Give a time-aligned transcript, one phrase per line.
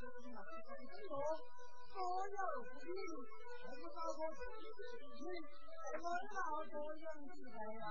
[0.00, 1.98] 所，
[2.28, 2.96] 有福利，
[3.66, 3.80] 还是，
[7.74, 7.84] 呀！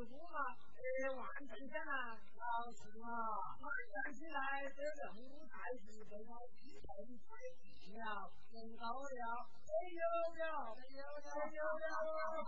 [0.00, 0.56] 人造为虎嘛？
[0.80, 0.80] 哎，
[1.10, 6.88] 万正天啊，老实嘛，回想起来这任务太是被他一顿
[7.18, 7.28] 推
[7.60, 10.00] 进了，更高了，没有
[10.38, 12.40] 了，没有了，没有了。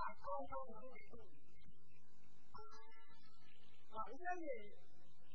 [3.92, 4.48] 老乡爷，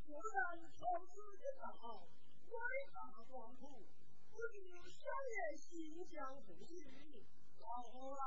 [0.04, 1.44] 虽然从此之
[1.78, 2.10] 后，
[2.50, 2.58] 伟
[2.94, 2.98] 大
[3.30, 3.86] 光谱，
[4.32, 4.58] 不仅
[4.90, 7.24] 乡野心相互许。
[7.60, 8.24] 后来，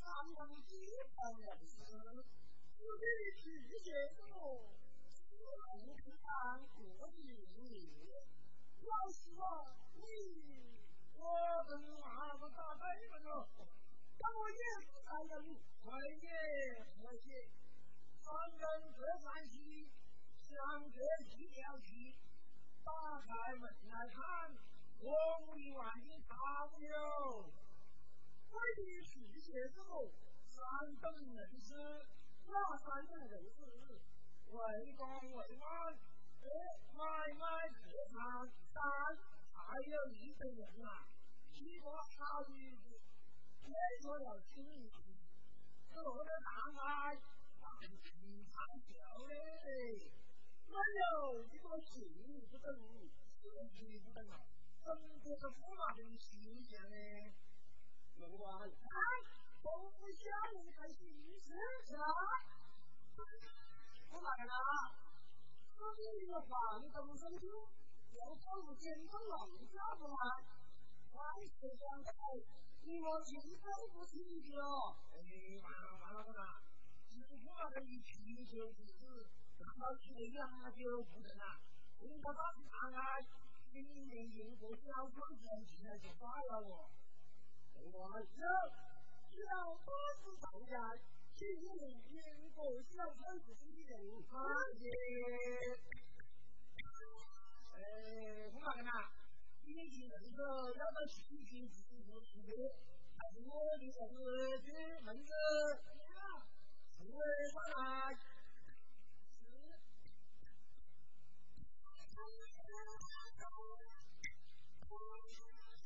[0.00, 0.76] 咱们基
[1.16, 1.74] 本认识，
[2.94, 4.22] 自己去写作，
[6.04, 6.26] 不看
[6.74, 7.36] 国际名
[8.82, 10.00] 老师啊，你
[11.16, 11.20] 我
[11.68, 13.48] 跟娃子打摆了哟，
[14.18, 14.56] 但我也
[14.86, 15.34] 不在人，
[15.84, 15.86] 会
[16.22, 17.48] 也和谐，
[18.20, 19.88] 三人各散去，
[20.40, 22.14] 相各计了去，
[22.84, 24.56] 打开门来看，
[25.00, 26.34] 红里万里大
[26.78, 27.52] 有。
[28.50, 30.10] 为的是写之后，
[30.48, 31.74] 三等人士，
[32.48, 33.56] 哪三等人士？
[34.46, 35.02] 为公
[35.32, 35.66] 为官，
[36.40, 36.48] 呃，
[36.94, 37.02] 买
[37.34, 38.82] 卖客商，三
[39.52, 41.08] 还有一个人啊，
[41.52, 43.00] 几个好日子，
[43.64, 44.94] 别说要亲戚，
[45.92, 47.18] 做的大买，
[47.60, 47.66] 但
[48.04, 48.54] 平常
[48.86, 48.94] 叫
[49.26, 49.34] 的，
[50.68, 51.94] 没有一个信
[52.48, 52.66] 不等，
[53.74, 54.40] 信不等啊，
[54.84, 54.86] 真
[55.18, 56.96] 的是驸马的形象呢。
[58.18, 58.70] 门官，哎，
[59.98, 60.22] 不想
[60.54, 61.08] 你开心
[61.40, 61.54] 事
[61.84, 62.04] 是吧？
[64.10, 64.52] 我来了，
[65.76, 67.46] 说你的话你怎么生气？
[68.14, 70.14] 要走路捡个老家不来？
[71.12, 72.46] 万事相对，
[72.84, 74.96] 你我心都不齐的哦。
[75.12, 75.16] 哎，
[75.62, 76.62] 完了完了完了，
[77.10, 79.26] 师傅那个一啤酒不止，
[79.58, 81.58] 好几个洋酒不等啊！
[82.00, 83.26] 人家打起仗来，
[83.72, 86.90] 明年用过小厂子进来就打了我。
[87.92, 88.42] 我是
[89.44, 89.92] 小八
[90.22, 90.96] 子大家，
[91.36, 91.68] 请你
[92.08, 94.32] 英国小厂子的人欢
[94.80, 94.82] 迎。
[97.74, 97.76] 哎，
[98.54, 99.12] 我嘛跟他，
[99.66, 102.50] 你去那个要到西京自助去的，
[103.18, 104.72] 还是我的儿子
[105.04, 105.30] 妹子？
[106.96, 107.04] 是
[107.52, 108.16] 上来。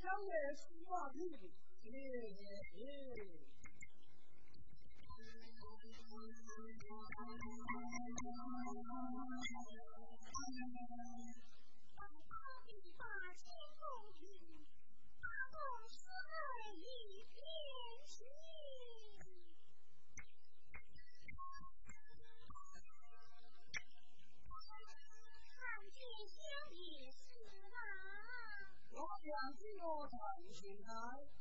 [0.00, 1.20] 小月是我女。
[1.82, 1.96] 嘿嘿
[2.74, 2.78] 嘿！
[11.96, 12.34] 当高
[12.66, 12.68] 地
[12.98, 13.02] 把
[13.34, 13.42] 心
[13.80, 13.82] 共
[14.18, 14.20] 平，
[15.20, 15.56] 大公
[15.88, 15.96] 司
[16.76, 16.84] 一
[17.32, 17.36] 片
[18.06, 18.14] 心。
[25.56, 25.58] 看
[25.90, 26.38] 见小
[26.72, 26.78] 野
[27.10, 27.18] 是
[27.72, 27.74] 郎，
[28.92, 30.14] 我想起我唱
[30.52, 31.39] 起来。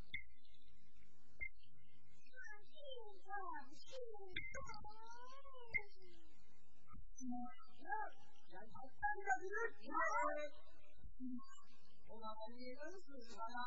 [12.07, 13.59] 我告诉你，认识他呀，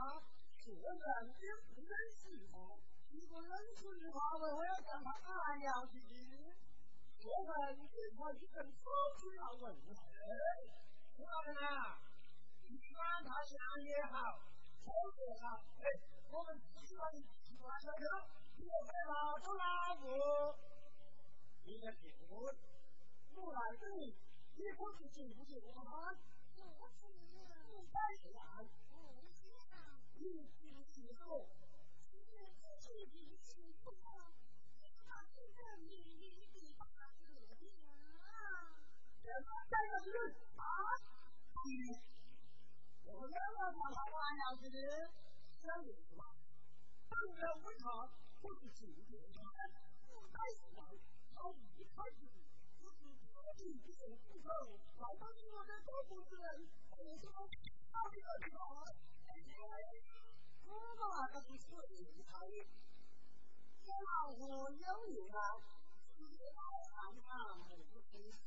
[0.59, 0.89] 做人
[1.69, 2.57] 不认识他。
[3.13, 5.29] 如果认识的话，我我要将他干
[5.61, 6.01] 了去。
[7.21, 7.85] 做人的
[8.17, 8.89] 话，你跟说
[9.21, 9.87] 出要问候。
[11.19, 12.01] 我告诉你啊，
[12.67, 13.53] 不管他想
[13.85, 14.41] 也好，
[14.83, 15.85] 说也好，哎，
[16.31, 17.13] 我们只管
[17.45, 18.01] 只管下去。
[18.65, 20.09] 我在哪做哪个？
[21.65, 22.57] 你在评论，
[23.35, 24.15] 我来这里，
[24.57, 26.15] 你可是进不进我吗？
[26.55, 26.61] 不
[27.01, 27.09] 进，
[27.69, 27.99] 不该
[28.31, 28.65] 来。
[28.91, 28.97] 不
[29.35, 29.45] 进，
[30.19, 30.23] 你
[30.61, 31.49] 进不进我？
[32.13, 34.33] 是自己的情况，
[34.83, 38.29] 你把这个秘密给他说的呀？
[39.23, 39.37] 这个
[39.71, 40.07] 这个是
[40.57, 40.63] 啊，
[43.05, 44.77] 我两个他老玩了是的，
[45.59, 46.25] 小意思嘛，
[47.09, 48.11] 当然不差。
[48.43, 49.17] 我是主角，
[50.09, 50.79] 我该死了。
[51.35, 52.42] 他一开始就是
[53.57, 54.49] 自己不受负责，
[54.99, 57.25] 老当我的保护人，我说
[57.91, 58.61] 他这个什么？
[60.65, 62.55] 因为我嘛可是属于他的，
[63.85, 65.39] 我老婆有女儿，
[66.17, 66.23] 是
[66.55, 66.97] 老汉
[67.29, 68.39] 啊，没有本事，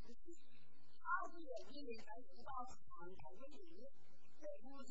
[1.02, 3.86] 他不愿意再遇到传统的女，
[4.40, 4.90] 这不是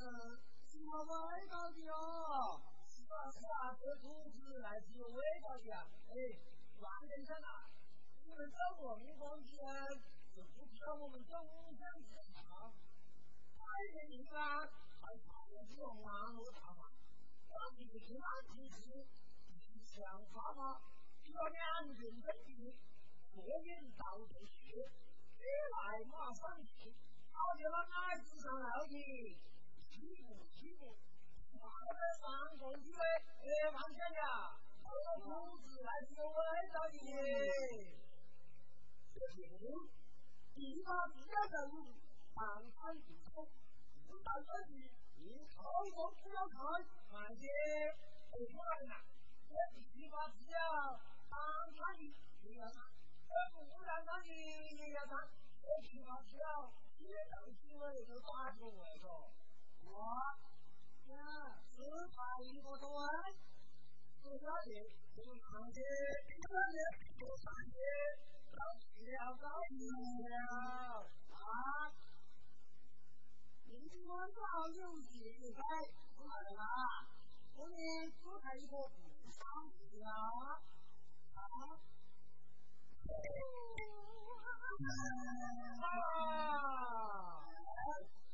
[0.66, 2.62] 什么歪道的哦。
[2.88, 5.76] 是啊是啊，这组织来自伟大的啊！
[6.08, 6.14] 哎，
[6.80, 7.75] 万先生啊，你
[8.36, 9.56] 们找我们光天，
[10.34, 12.70] 是不知道我们找五香是啥？
[13.56, 13.63] 白
[13.94, 14.36] 天地方
[15.00, 16.92] 还靠这种网络大法，
[17.48, 19.08] 到底是哪回事？
[19.88, 20.82] 像话吗？
[21.24, 22.75] 这两军对敌，
[23.32, 24.75] 各引道对虚，
[25.39, 26.94] 你来马上去，
[27.32, 29.39] 好叫那矮子上来的，
[29.89, 30.98] 欺负欺负。
[31.54, 34.20] 我这上公鸡的，哎，王先生，
[34.84, 36.36] 我个裤子还是有味
[36.74, 38.05] 道的。
[39.15, 39.88] 这节目，
[40.53, 41.95] 地方自家人物，
[42.36, 43.48] 常看不错，
[44.05, 44.91] 不但自己，
[45.24, 45.63] 你靠
[45.95, 46.60] 都不要看，
[47.13, 47.48] 慢些，
[48.29, 49.05] 不出来了。
[49.48, 49.55] 这
[49.93, 50.60] 地方自家
[51.29, 51.39] 当
[51.74, 52.03] 他的
[52.43, 52.84] 也要看，
[53.24, 55.31] 这不让他的也要看，
[55.63, 56.43] 这地方自家
[57.00, 59.07] 也要因为有打出来个，
[59.88, 60.12] 我。
[61.05, 61.15] 呀，
[61.69, 62.89] 四排一个队，
[64.17, 64.84] 四小节，
[65.15, 65.79] 五上节，
[66.27, 66.75] 六小节，
[67.24, 67.79] 五上节，
[68.56, 69.76] 到齐了，到齐
[70.30, 70.36] 了
[71.32, 71.92] 啊！
[73.66, 73.70] 今
[74.08, 74.40] 晚上
[74.74, 75.10] 有戏
[75.54, 75.60] 在，
[76.24, 76.62] 来了，
[77.56, 78.76] 后面四排一个
[79.24, 80.10] 不上节啊！
[81.36, 81.40] 啊！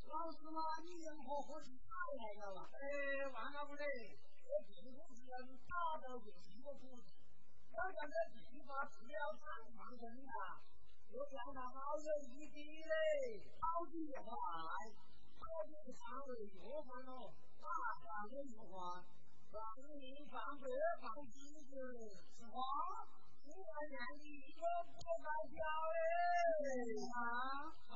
[0.08, 1.72] 老师嘛，你人和伙计。
[2.18, 2.70] 来了？
[2.74, 3.84] 哎，完了不嘞？
[4.44, 7.00] 这地主是人打到就是一个主
[7.72, 8.16] 子，要讲这
[8.52, 10.32] 地方是要长长生的，
[11.12, 12.94] 又让他好有一滴嘞，
[13.60, 14.28] 好几块，
[15.40, 17.68] 好几场的又换了，大
[18.04, 19.04] 家都说话，
[19.52, 19.60] 让
[19.98, 20.68] 你放这
[21.02, 21.72] 放几子，
[22.38, 22.60] 是吧？
[23.44, 25.64] 你看见你一个不白交
[25.96, 25.98] 哎，
[27.16, 27.20] 啊，
[27.88, 27.96] 啊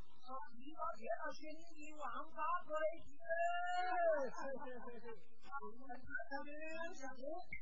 [0.57, 1.07] 你把铁
[1.75, 1.91] gì
[6.31, 7.61] có nghĩa là chuyện?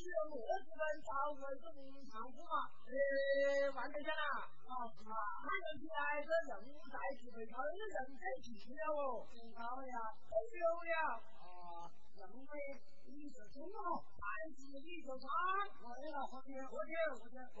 [0.00, 5.12] 只有我这边找回这农场户嘛，哎，万德强啊，啊是吧？
[5.44, 9.28] 看上去来这任务在即，被他的人给记了哦，
[9.60, 12.48] 好呀，都有呀，啊，任务
[13.12, 14.24] 你是中好，还
[14.56, 15.28] 是你就差？
[15.84, 17.60] 我了，我听，我听，我听，我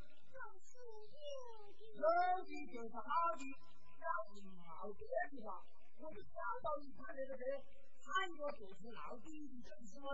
[0.31, 0.79] 超级
[1.11, 1.19] 牛
[1.77, 3.43] 逼，超级超牛逼！
[3.99, 5.51] 超级牛！
[5.99, 6.83] 我们超牛逼！
[6.97, 7.43] 看那个谁，
[8.01, 9.27] 太多超级牛逼
[9.61, 10.07] 的同事们，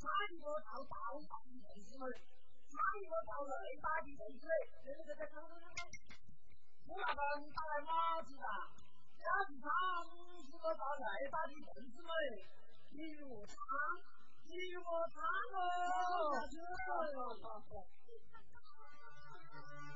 [0.00, 0.08] 太
[0.40, 4.50] 多超大大的同事们，太多超伟大的同事们，
[4.84, 5.80] 那个那个那个那那个……
[6.88, 8.44] 我打来马子了，
[9.20, 9.68] 超级超
[10.08, 10.10] 级
[10.50, 12.10] 超大的同事们，
[12.90, 13.54] 你我他，
[14.44, 15.20] 你我他，
[15.52, 15.56] 我
[17.14, 17.30] 我
[17.70, 17.72] 我。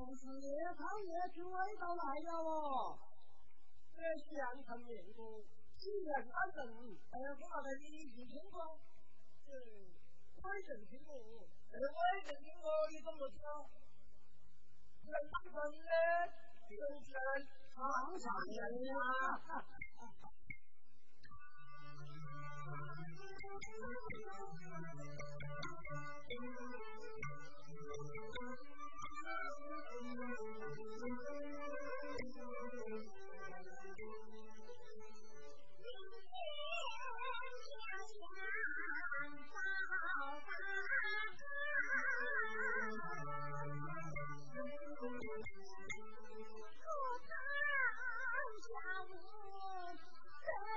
[0.00, 0.48] 不是越
[0.80, 2.98] 唱越出味道来了哦！
[3.92, 4.00] 这
[4.34, 5.44] 阳城民歌，
[5.76, 8.80] 既人传人，哎呀，的年轻听歌，
[9.44, 9.52] 哎，
[10.40, 11.12] 会唱听歌，
[11.68, 13.68] 哎，会唱听歌，你怎么知道？
[15.04, 15.12] 人
[15.68, 15.84] 人，
[16.64, 16.72] 是
[17.76, 17.78] 长
[18.18, 18.92] 沙人呀！
[30.10, 30.42] 今天就
[39.06, 39.30] 像
[40.10, 40.74] 刀疤扎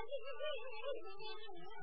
[0.10, 1.83] 你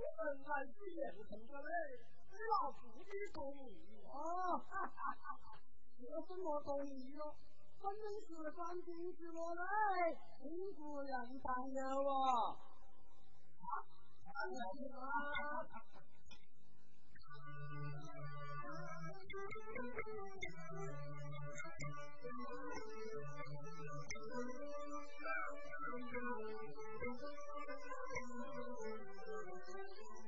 [0.00, 1.70] 我们来变成个嘞，
[2.50, 3.70] 老夫的公仪
[4.06, 4.10] 啊！
[6.00, 7.34] 这是我公仪哟，
[7.80, 9.62] 分明是三军之落嘞，
[10.40, 12.56] 不是人当的哇
[29.82, 30.19] Thank you.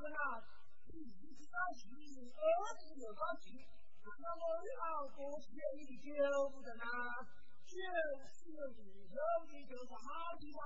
[0.00, 0.42] 们呐，
[0.86, 2.42] 你不是高级，儿
[2.78, 3.66] 子也高级，
[4.02, 7.26] 那么你好多便宜就不得啦，
[7.66, 9.18] 就是你有
[9.50, 10.60] 你就是好地方，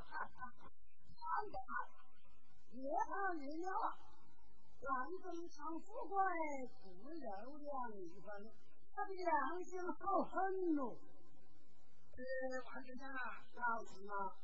[0.00, 0.02] 哈，
[1.50, 1.72] 的好，
[2.70, 3.94] 好也好，
[4.80, 6.14] 咱们常富贵，
[6.82, 7.24] 不两
[7.96, 8.52] 一分，
[8.92, 10.96] 他的良心好狠哦。
[12.16, 12.22] 呃，
[12.66, 13.60] 王先生啊，告，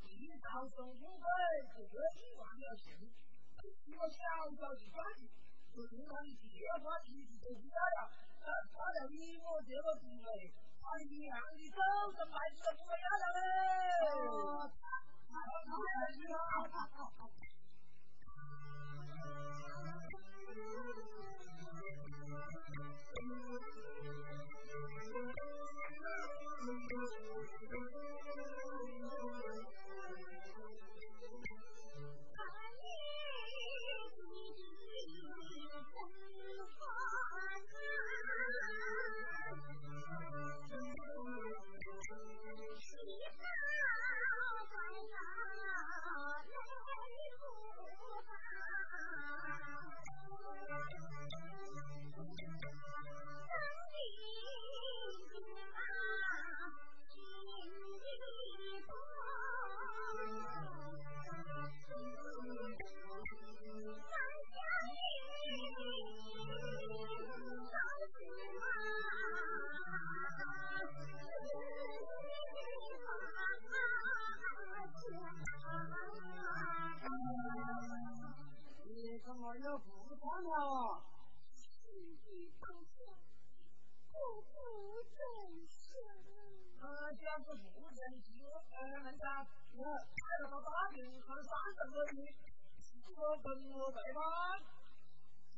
[0.02, 1.22] 你高中不会，
[1.76, 1.94] 不会，
[2.36, 2.90] 忘了什？
[3.60, 5.28] 说这样叫你关系，
[5.74, 8.08] 就是让你解决关系，解决呀，
[8.40, 11.78] 那他俩一我觉得是嘞，他一样的都
[12.12, 13.38] 是白痴的不一样的嘞。
[26.72, 26.84] Thank
[29.64, 29.79] you.
[80.20, 81.02] 娘娘啊！
[87.18, 88.30] 这样子不正直。
[88.70, 92.34] 呃，人家我带了个八斤和三十个女，
[93.16, 94.20] 我跟我白吧？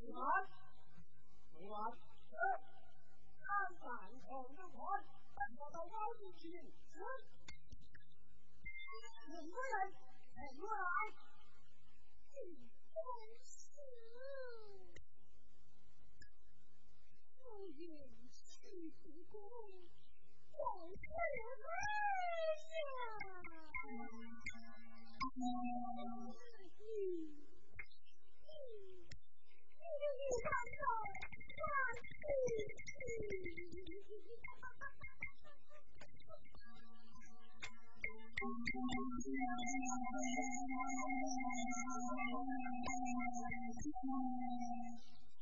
[0.01, 0.48] 不完，
[1.53, 1.92] 不完。
[3.40, 3.88] 看板
[4.22, 6.72] 口子宽，等我到高处去。
[6.94, 6.98] 嗯，
[9.29, 9.92] 五个人，
[10.57, 10.83] 五个人。
[12.35, 12.37] 嗯
[17.62, 19.40] 不公，
[20.51, 20.59] 我
[20.96, 21.03] 可
[21.62, 21.66] 来
[22.75, 22.83] 呀。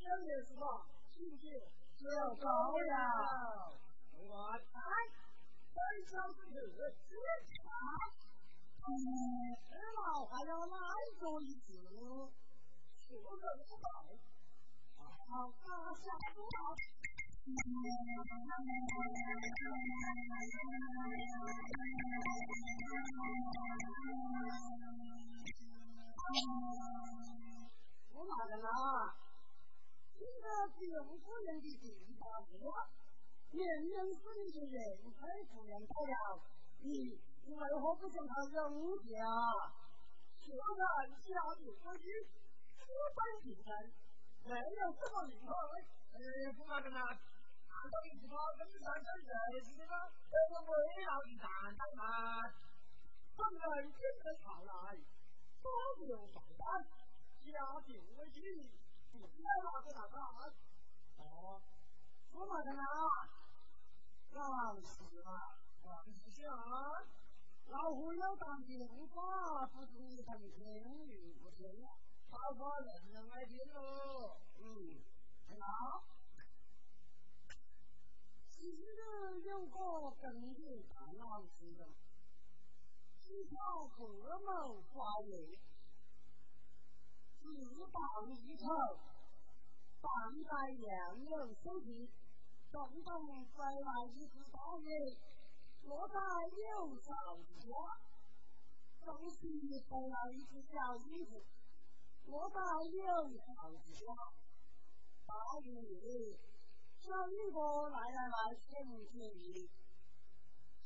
[0.03, 1.49] 三月十号，星期
[2.09, 3.77] 要高了。
[4.17, 4.73] 我猜，
[5.75, 6.55] 本小子是
[7.09, 7.11] 自
[7.51, 7.59] 强，
[9.69, 10.77] 知道还要来
[11.19, 11.67] 做一次，
[13.01, 13.23] 确认
[13.69, 13.85] 不到。
[14.97, 16.59] 好，大下不好。
[28.13, 28.69] 我哪个呢？
[30.21, 30.45] 这个
[30.77, 30.85] 九
[31.17, 32.53] 夫人的第八部，
[33.57, 34.69] 年年死的是？
[34.69, 36.45] 人才夫人到了，
[36.83, 39.17] 你你为何不向他扔下？
[40.37, 42.05] 虽然家境不济，
[42.77, 43.73] 出身贫寒，
[44.45, 45.49] 没有什么名分，
[46.13, 47.01] 呃，不嘛的呢？
[47.65, 49.89] 看到一只猫跟三三认识的？
[50.29, 52.05] 这是为了的蛋蛋嘛。
[53.41, 55.01] 等人真的上来，
[55.63, 55.71] 保
[56.05, 56.85] 留上班，
[57.41, 58.29] 家境危
[59.11, 60.23] 急，不要拿给他干。
[61.19, 61.61] 哦，
[62.33, 62.83] 我嘛的呢？
[64.33, 66.49] 王四啊，王四祥，
[67.67, 71.67] 老虎要当兵法，不足当天运不成，
[72.31, 74.37] 好法人人来听喽。
[74.59, 75.03] 嗯，
[75.61, 76.05] 好。
[78.51, 81.89] 其实有个根据大老师的，
[83.19, 85.59] 几条合谋发育，
[87.41, 88.67] 自报离仇，
[90.03, 90.11] 半
[90.45, 92.11] 代杨柳收集，
[92.71, 95.17] 动动再来一次大雨，
[95.85, 96.15] 落在
[96.53, 97.73] 有少之家，
[99.07, 101.43] 东西再来一次小雨子，
[102.27, 102.61] 落在
[102.93, 103.05] 有
[103.39, 104.05] 少之家，
[105.27, 106.37] 大雨。
[107.01, 108.69] 小雨哥，来来来，请
[109.09, 109.71] 请你。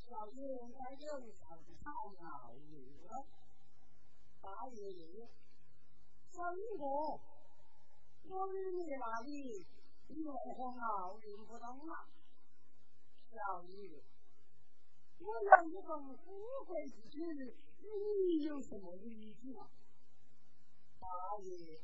[0.09, 0.39] 小雨
[0.73, 1.91] 该有啥子草
[2.23, 3.27] 熬鱼了？
[6.37, 6.85] 大爷爷，小雨哥，
[8.29, 9.65] 我与你那里
[10.09, 12.09] 如何熬运不动了？
[13.31, 14.03] 小雨，
[15.21, 17.87] 我有一份富贵之妻，与
[18.27, 19.65] 你有什么离谱？
[20.99, 21.07] 大
[21.41, 21.81] 爷，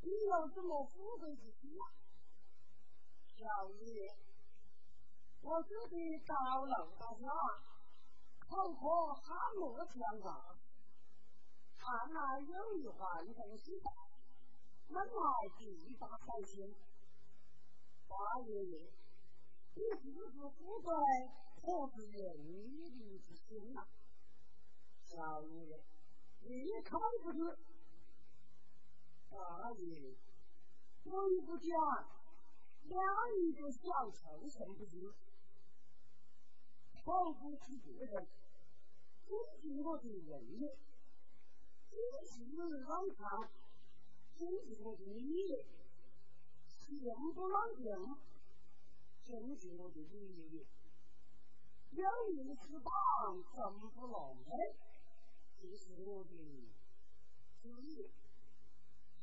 [0.00, 1.92] 你有什么富贵之妻啊？
[3.36, 4.10] 小雨，
[5.42, 7.28] 我自己高楼大厦，
[8.48, 10.56] 口渴喊我讲话。
[11.80, 13.90] 看来有一环东西在，
[14.88, 16.74] 门来地大财星。
[18.06, 18.14] 大
[18.46, 18.92] 爷爷，
[19.74, 20.94] 你自知富贵，
[21.62, 23.86] 何是人力之心呐？
[25.02, 25.74] 小雨，
[26.42, 27.58] 你看不是？
[29.30, 30.14] 大爷，
[31.04, 32.20] 我也不讲。
[32.84, 33.02] 两
[33.38, 35.14] 一个小丑甚不知，
[37.04, 38.28] 保不起别人，
[39.24, 40.60] 尊敬我的人
[41.92, 43.48] 也，尊敬老唐，
[44.36, 45.64] 尊敬我的你，
[46.66, 47.84] 行不老定，
[49.24, 50.66] 尊敬我的你，
[51.92, 52.90] 有义之党，
[53.54, 54.50] 怎不浪费？
[55.60, 56.30] 这是我的
[57.62, 58.10] 主意，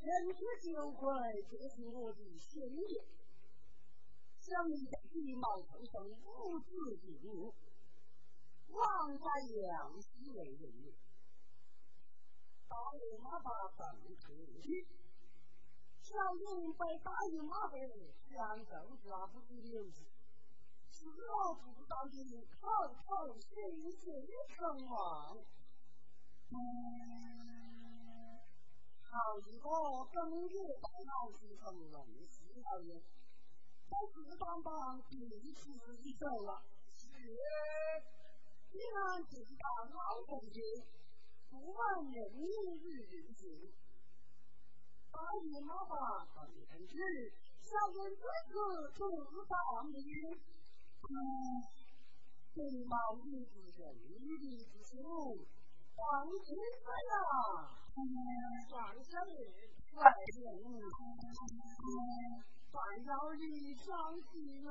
[0.02, 1.08] 人之酒会，
[1.50, 3.02] 这是我的心意。
[4.40, 7.54] 想你的羽毛出生无子之物，
[8.70, 10.94] 王家杨氏为人，
[12.68, 14.88] 大爷马把本出去，
[16.02, 17.80] 小勇被大爷马被
[18.28, 20.02] 全州抓不住流子，
[20.92, 22.68] 是老不知道你口
[23.06, 24.14] 口心心
[24.50, 25.38] 称王，
[29.02, 29.70] 好一个
[30.12, 33.02] 正月大老师成龙四老爷。
[33.90, 35.72] 我自当当第一次
[36.04, 36.62] 一走了，
[36.94, 37.08] 是，
[38.74, 40.62] 你看自当老同志，
[41.60, 42.46] 不问人民
[42.78, 42.86] 日
[43.34, 43.42] 子，
[45.12, 46.94] 大姨妈把本分子，
[47.62, 48.54] 小人子子
[48.94, 49.00] 自
[49.48, 49.98] 当的，
[51.10, 51.12] 嗯，
[52.54, 52.94] 对毛
[53.26, 54.06] 日子人民
[54.38, 55.02] 的之心，
[55.96, 57.18] 黄金子呀，
[58.72, 59.12] 万岁！
[59.96, 60.00] 万
[60.32, 60.38] 岁！
[62.72, 63.88] 万要礼相
[64.32, 64.70] 敬哟！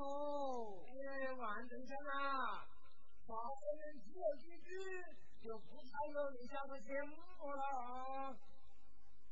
[0.87, 1.43] 哎，啊，
[3.27, 4.07] 大人说
[4.39, 4.71] 几句，
[5.47, 7.15] 就不才有你下的节目
[7.53, 8.37] 了。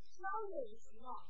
[0.00, 1.26] 小爷是嘛？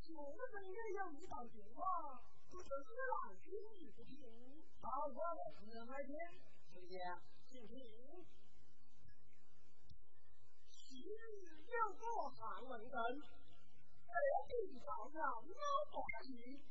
[0.00, 4.62] 学生也有一道电话，不是只来听你不听。
[4.80, 5.20] 好，我
[5.58, 6.14] 只能来听，
[6.72, 7.18] 听见？
[7.50, 8.24] 听听。
[10.70, 14.14] 昔日有个汉文人，得
[14.46, 16.62] 病造谣，脑断气。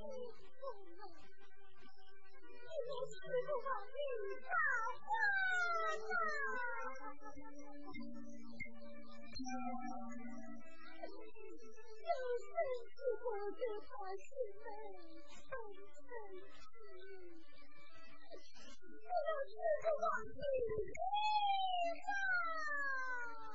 [0.00, 0.06] 为
[2.86, 3.98] 了十个皇帝
[4.40, 4.50] 大
[4.96, 5.08] 花
[16.08, 16.20] 旦，
[20.70, 20.96] 年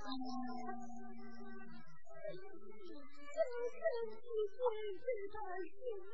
[0.02, 0.65] 好，
[4.66, 5.38] 天知的
[5.70, 5.78] 姐
[6.10, 6.14] 妹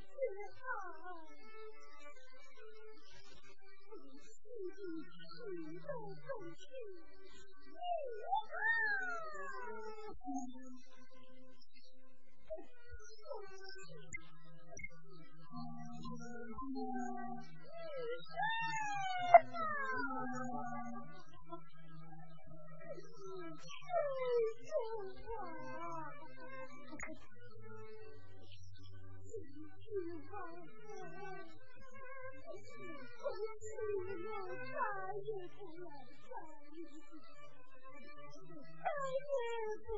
[0.00, 0.14] 知
[0.48, 0.62] 爱，
[3.90, 4.80] 的心里
[5.28, 5.30] 谁
[5.86, 6.24] 都不
[6.54, 6.64] 去，
[7.66, 7.76] 你
[8.48, 8.54] 爱。
[16.72, 17.61] 妹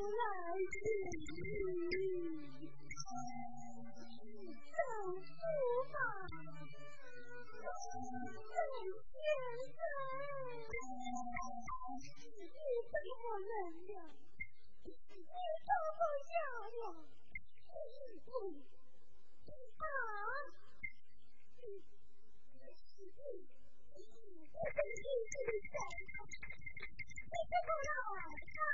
[0.05, 0.23] 来
[0.71, 0.77] 人！
[3.05, 3.17] 来
[3.75, 4.27] 人！
[4.75, 4.79] 站
[5.25, 5.43] 住
[5.93, 5.97] 马！
[8.51, 8.57] 站
[9.11, 9.17] 先
[9.75, 9.77] 生！
[12.39, 12.59] 你
[12.91, 12.93] 什
[13.23, 13.51] 么人
[13.89, 13.97] 呀？
[14.85, 16.01] 你什么
[16.33, 16.37] 丫
[16.81, 16.83] 呀？
[19.79, 19.87] 啊！
[21.57, 21.65] 你
[24.67, 26.23] 真是个傻子！
[27.25, 28.74] 你真好赖！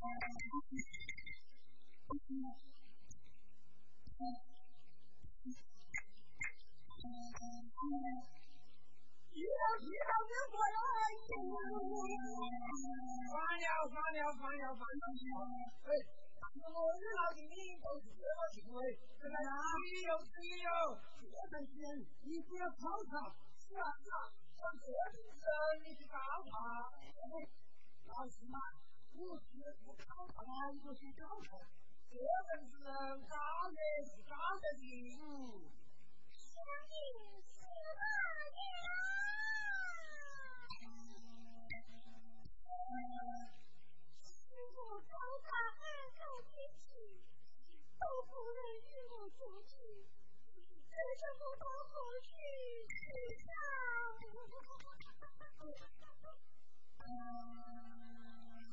[0.00, 0.04] 遇
[9.44, 11.28] 到遇到这种爱情，
[13.28, 15.54] 算了算了算了算了算了。
[15.84, 15.92] 哎，
[16.40, 17.38] 我们遇到的
[17.84, 18.82] 都是这样子的，是不是？
[19.84, 20.16] 也有
[21.20, 21.84] 也，
[22.24, 23.12] 你只要、你就？
[29.20, 31.28] 不吃不看不看就睡觉，
[32.08, 32.16] 这
[32.48, 32.80] 阵子
[33.28, 33.76] 打的
[34.08, 34.16] 是，
[37.94, 38.00] 大
[38.56, 38.58] 呀。
[44.22, 45.14] 师傅高
[45.44, 45.78] 大汉
[46.18, 46.80] 高天赐，
[48.00, 49.76] 豆腐人玉楼珠玑，
[50.88, 51.62] 人生不图
[51.92, 52.26] 红玉，
[56.00, 56.24] 哈哈！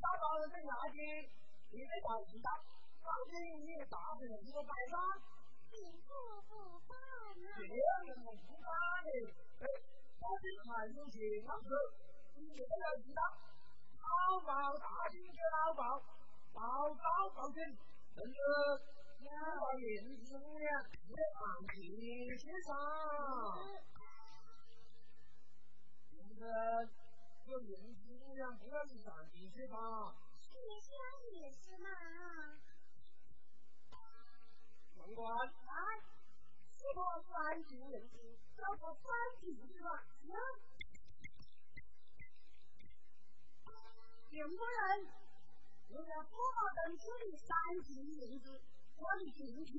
[0.00, 1.28] 大包的在牙尖，
[1.70, 2.48] 你在找鱼的，
[3.04, 4.96] 高天你也打死你这个白山。
[5.74, 6.08] 你不
[6.48, 6.94] 不干
[7.42, 7.46] 呢？
[7.58, 8.30] 别人不
[8.62, 8.70] 干
[9.04, 9.08] 的，
[9.60, 9.66] 哎，
[10.22, 11.68] 我是喊出去，老师，
[12.36, 13.20] 你别着急的，
[13.98, 16.00] 淘宝大金哥淘宝，
[16.54, 17.58] 淘宝保证，
[18.14, 18.36] 真的，
[19.18, 19.82] 你把面
[20.24, 22.70] 子呀，别放在心上，
[26.10, 27.03] 真的。
[27.46, 29.28] 就年轻姑不是吧？
[29.32, 29.50] 你
[31.52, 31.88] 是嘛。
[34.96, 35.14] 文。
[35.16, 36.00] 啊。
[36.96, 39.02] 我三局人心，这不三
[39.40, 40.04] 局是吧？
[40.22, 40.34] 行。
[44.30, 44.56] 景夫，
[45.88, 46.36] 我也不
[46.74, 48.60] 等这里三局人心，
[48.96, 49.78] 我得去提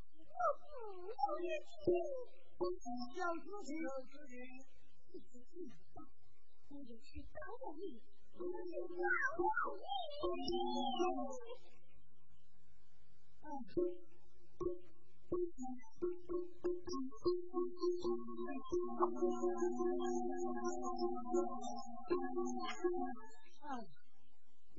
[7.81, 8.01] 你。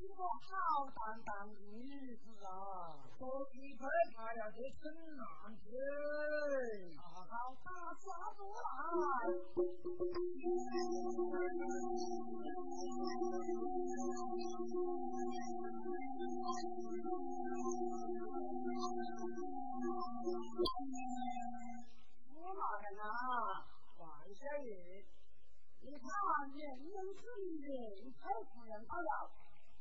[0.03, 3.87] 哎，一个好淡淡的女子啊，说起来
[4.17, 5.23] 她要得逞难
[5.63, 5.71] 去，
[6.99, 7.07] 好。
[7.23, 7.55] 好
[22.55, 23.07] 大人啊，
[23.99, 24.03] 王
[24.35, 25.07] 小爷，
[25.81, 26.05] 你看
[26.51, 27.23] 人人是
[27.63, 27.71] 人，
[28.19, 29.31] 太夫人到了，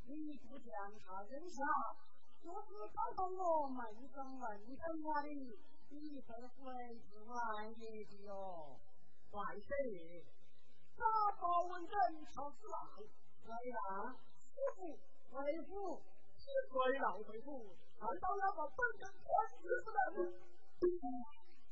[0.06, 1.64] 你不将他扔下，
[2.42, 5.28] 若是搞到我闷声闷声我的，
[5.90, 8.80] 你这会是万爷的哟。
[9.32, 10.26] 万小爷，
[10.98, 11.06] 大
[11.40, 12.78] 包文人朝此来，
[13.46, 16.02] 来呀，师傅，师傅，
[16.36, 20.34] 是贵老师傅，难道要把本人关死不能？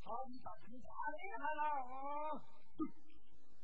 [0.04, 1.62] 好，你把你打厉害了！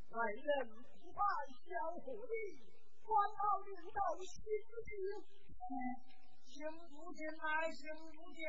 [0.09, 0.67] 为人
[1.01, 1.63] 不败小
[2.03, 2.74] 狐狸，
[3.05, 4.43] 官好领导心
[4.83, 4.89] 机。
[6.45, 8.41] 行不见来，行不见，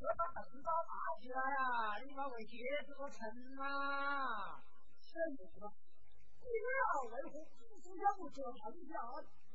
[0.00, 1.98] 我把灯罩拿起来啊！
[2.04, 3.18] 你把为戒指给我称
[3.56, 4.60] 呐！
[5.00, 5.14] 什
[5.60, 5.72] 么？
[6.42, 8.92] 你要为何不是要不这谈价？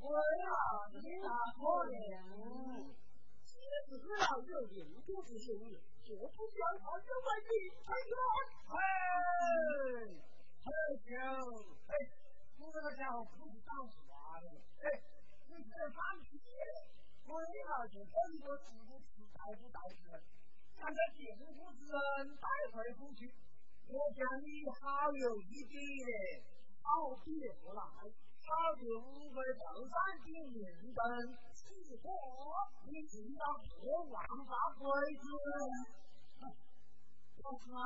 [0.02, 0.50] 为了
[0.94, 1.60] 你那可
[1.92, 2.02] 怜，
[3.46, 3.54] 戒
[3.88, 5.46] 指只要有领主之心。
[6.10, 7.52] 我不想你
[7.84, 8.12] 太太。
[8.72, 8.76] 哎，
[10.64, 10.66] 喝
[11.06, 11.10] 酒，
[11.88, 11.92] 哎，
[12.58, 14.11] 我这个家伙不是讲话的，
[14.48, 14.86] 哎，
[15.48, 17.34] 你这放屁，为
[17.68, 20.10] 啥就很多自古吃带不带吃？
[20.76, 22.82] 看这进府之人带回
[23.16, 23.30] 去，
[23.88, 26.10] 我讲你好有一比的，
[26.82, 31.70] 好比不来，好比五百头三顶明灯，是
[32.02, 32.10] 我，
[32.90, 35.22] 你知道我王法规矩。
[37.44, 37.82] 老师啊，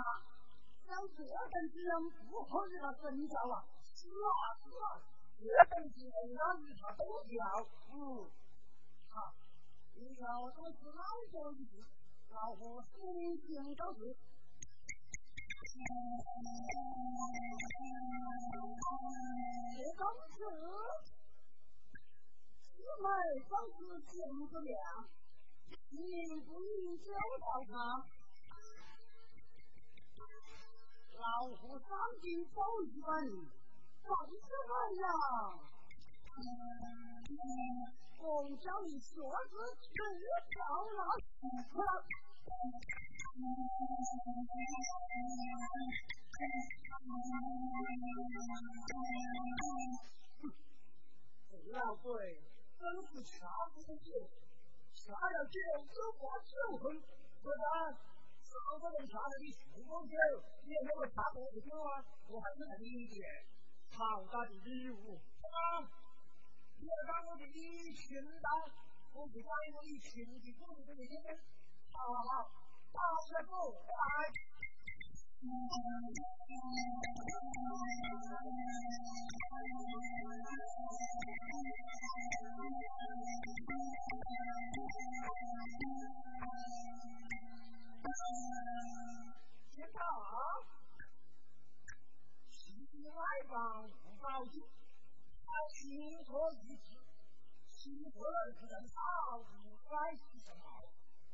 [0.85, 1.91] 像这等子人
[2.27, 3.63] 不可以他真叫啊！
[3.95, 4.99] 是啊是啊，
[5.37, 7.33] 这等子人那你他都叫，
[7.91, 7.93] 嗯，
[9.09, 9.33] 好，
[9.95, 11.83] 以后都是老教一句，
[12.29, 12.95] 老夫心
[13.41, 14.15] 情都是。
[19.75, 20.37] 这公子，
[22.63, 22.73] 姊
[23.03, 23.05] 妹
[23.49, 24.13] 总是见
[24.49, 24.73] 不亮，
[25.91, 25.99] 你
[26.45, 27.05] 不应教
[27.39, 27.73] 导他。
[31.17, 31.87] 老夫上
[32.21, 33.49] 京走一万里，
[34.05, 34.31] 放什
[34.69, 35.03] 么呀？
[38.19, 38.25] 我
[38.57, 39.97] 叫你学子不
[40.53, 40.57] 着
[40.93, 40.99] 了，
[51.71, 52.41] 老鬼
[52.79, 54.29] 真是掐不住酒，
[54.93, 55.59] 掐了酒
[55.91, 57.01] 就把酒恨，
[57.41, 57.97] 不然。
[58.65, 60.15] 好多人查了你出过酒，
[60.63, 62.05] 你有没有查过酒啊？
[62.29, 63.45] 我还是很理解，
[63.97, 65.87] 好大的礼物，啊！
[66.77, 68.49] 你要把我的礼请到，
[69.13, 71.31] 我就把我一请的肚子给你听听。
[71.93, 72.51] 好好好，
[72.91, 73.95] 大师傅来。
[89.71, 89.99] 先到，
[93.05, 94.67] 西外邦不保酒，
[95.45, 96.97] 他心托一气，
[97.69, 100.81] 西不二不能差，五百七十号，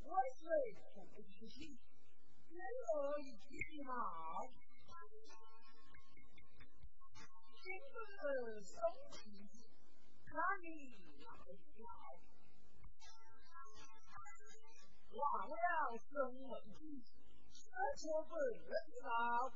[0.04, 0.76] 万岁
[1.16, 1.80] 不出席，
[2.50, 2.60] 天
[2.94, 4.44] 鹅一匹马，
[7.64, 8.76] 今日送
[9.14, 9.64] 皮子，
[10.26, 11.32] 看你来
[11.74, 11.88] 挑，
[15.16, 17.02] 忘了生问题。
[17.74, 18.70] 而且本人
[19.02, 19.50] 道，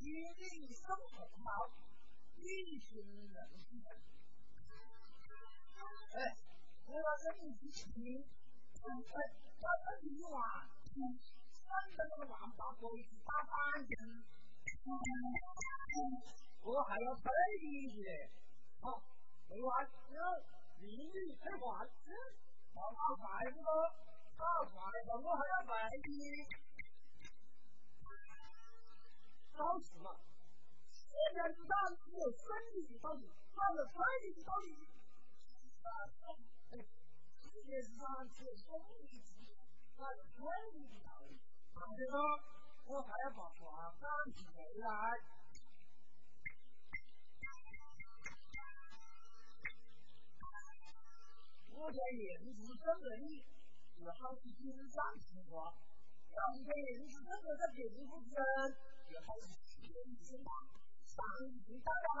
[0.00, 1.70] 一领生红包，
[2.36, 3.36] 一群人。
[6.14, 6.36] 哎，
[6.86, 8.86] 我要跟你去听，哎，
[9.60, 10.68] 我跟你玩，
[11.52, 13.90] 三个那个王八鬼子打板子，
[16.62, 17.30] 我还要陪
[17.62, 18.08] 你的，
[18.80, 19.02] 好，
[19.48, 20.20] 没完，有
[20.80, 21.86] 美女配换，
[22.74, 23.68] 好好快不多。
[24.38, 24.72] 大快
[25.04, 26.67] 的，我还要卖你。
[29.58, 30.14] 好事嘛。
[30.88, 31.50] 世界上
[31.98, 34.86] 只有生理的道理，还有生理的道理。
[37.42, 37.98] 世界上
[38.30, 39.18] 只有生理的
[39.96, 41.40] 还有生理的道理。
[41.74, 42.14] 这个
[42.86, 44.46] 我还要把话赶起
[44.78, 44.86] 来。
[51.74, 53.42] 我在研制这个里，
[53.96, 55.74] 是好是经商情况；
[56.30, 58.30] 要是在研制这个在别人不知，
[59.10, 59.48] 也好是
[59.80, 59.88] 天
[60.20, 60.46] 经地义。
[61.08, 61.24] 上
[61.64, 62.06] 级大家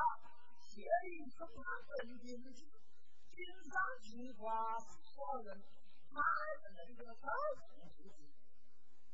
[0.64, 2.64] 谢里是他本经济，
[3.30, 5.60] 经商情况是所人，
[6.10, 6.16] 他
[6.60, 7.28] 是那个高
[7.60, 8.24] 层出身，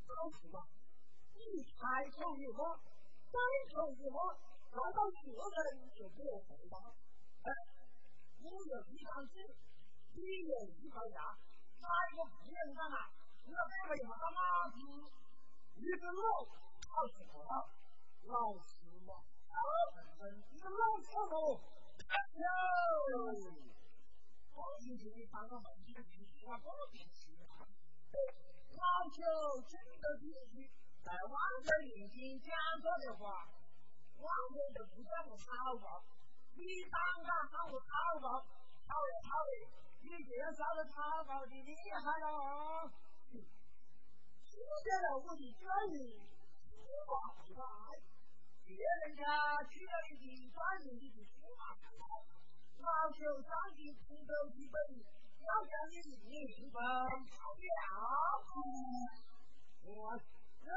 [0.07, 0.67] 高处嘛，
[1.35, 2.79] 你开口一话，
[3.27, 3.39] 开
[3.75, 4.39] 口一话，
[4.71, 5.15] 难道个
[5.65, 6.79] 人就不回答？
[7.43, 7.51] 哎，
[8.41, 9.35] 我有一张纸。
[10.15, 11.35] 你有一块牙，
[11.83, 13.11] 哪一个不能干啊？
[13.43, 14.79] 你要这个有啥嘛子？
[15.75, 16.47] 一个老
[16.95, 17.67] 好吃好
[18.23, 19.19] 老实嘛，
[19.51, 19.59] 老
[19.97, 21.35] 本分，一个老小子，
[22.39, 22.47] 哟，
[24.55, 25.93] 高兴就给当个门去，
[26.47, 27.67] 我高兴去啊！
[28.79, 29.19] 老朽
[29.67, 30.71] 真的进去，
[31.03, 31.35] 在王
[31.67, 33.51] 者面前讲说的话，
[34.23, 36.05] 王者就不叫我讨报，
[36.55, 36.63] 你
[36.95, 36.95] 当
[37.27, 38.39] 敢喊我讨报，
[38.87, 39.83] 讨也讨的。
[40.05, 42.89] 你介绍的他搞的厉害了，
[43.33, 43.43] 听
[44.85, 46.23] 见了我的专利，
[46.95, 47.99] 出马不来，
[48.65, 49.23] 别人家
[49.65, 52.07] 取了一笔专利，你就出马不来，
[52.79, 54.79] 老朽上级出走几本，
[55.43, 55.99] 要将你
[56.31, 56.79] 命分
[57.35, 57.67] 跑掉。
[59.83, 60.17] 我
[60.63, 60.71] 这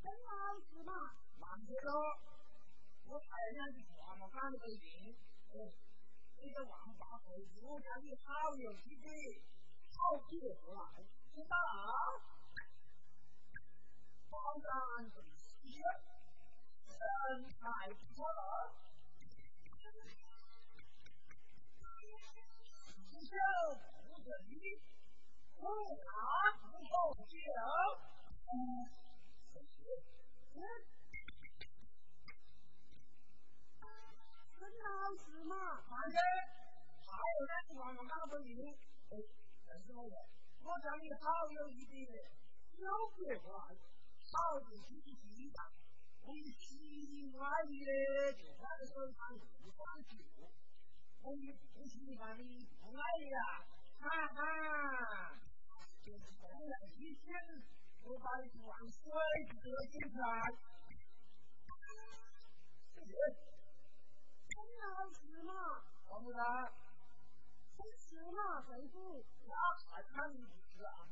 [0.00, 0.92] 陈老师嘛，
[1.38, 1.92] 慢些说，
[3.06, 5.14] 我太两句话嘛，赶得紧。
[6.40, 7.60] 你个王八犊子！
[7.66, 9.10] 我家里好有几个，
[9.92, 10.48] 好几个，
[11.34, 11.56] 知道？
[11.58, 12.37] 当
[14.62, 15.22] 然最
[15.62, 15.82] 喜，
[16.86, 16.96] 身
[17.50, 18.24] 材不错，
[23.10, 23.30] 不秀
[24.06, 24.52] 不美，
[25.56, 25.60] 不
[26.04, 26.08] 大
[26.62, 26.88] 不丑，
[27.28, 27.42] 谢谢。
[34.78, 35.54] 老师嘛，
[35.88, 36.16] 反正
[37.06, 37.52] 还有那
[44.28, 45.48] 句话我讲不明。
[45.48, 47.90] 哎，但是我问，我叫你好有一点，有别话，好的积极一点，我们喜欢你的
[48.36, 50.12] 就换个手上不关注，
[51.22, 51.40] 我们
[51.72, 53.64] 不喜欢你不爱呀，
[53.98, 54.38] 哈哈，
[56.04, 57.32] 就是这样一天，
[58.04, 59.00] 我把你往水
[59.48, 60.12] 里头进去。
[62.92, 63.10] 谢谢。
[64.78, 65.50] 老师嘛，
[66.10, 69.24] 王部长，老师嘛，回复。
[69.46, 69.54] 那
[69.90, 70.36] 还看你
[70.84, 71.08] 啊？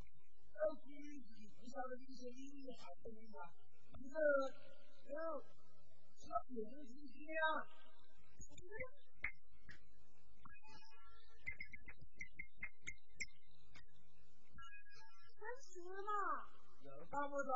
[0.52, 1.35] 手机不
[1.76, 3.52] 晓得你些你还可以吗？
[4.00, 4.18] 你这
[5.12, 5.44] 有
[6.16, 6.64] 什么用
[7.06, 7.68] 心啊？
[15.36, 16.48] 老师嘛，
[16.80, 17.52] 有大部长。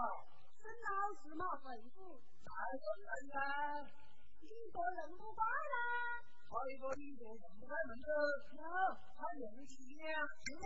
[0.60, 2.20] 孙老师嘛，回复。
[2.44, 3.88] 大部长呢？
[4.42, 5.74] 一个人不关了，
[6.44, 8.06] 还有一个一个人不开门的，
[8.52, 8.60] 有，
[9.16, 10.60] 他人是一样，对。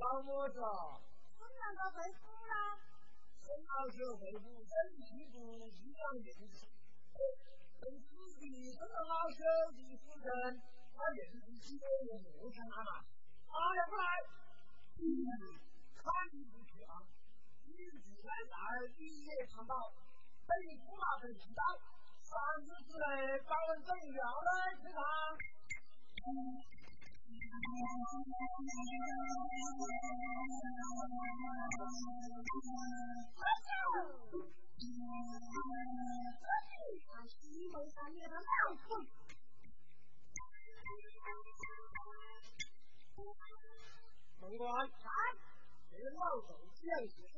[0.00, 0.56] 当我着。
[0.64, 2.54] 我两个回复了。
[3.44, 6.64] 孙老师回复真皮肤一样认识。
[7.80, 9.44] 跟自己这个老师
[9.76, 10.56] 的夫人，
[10.96, 13.04] 他认识几个人不成啊？
[13.44, 14.02] 啊，要不来？
[15.96, 17.04] 看你不去啊。
[18.24, 19.92] 在那儿一夜长到，
[20.48, 21.62] 等你出马的领导，
[22.24, 22.32] 三
[22.64, 23.04] 日之内
[23.44, 24.88] 把人整要来吃
[44.40, 44.66] 美国
[44.98, 45.06] 查
[45.88, 47.32] 职冒等县指示，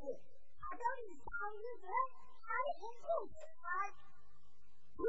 [0.59, 1.84] 查到你大日子
[2.40, 2.49] 还
[2.80, 3.62] 不够查。
[4.97, 5.01] 嗯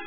[0.00, 0.05] you.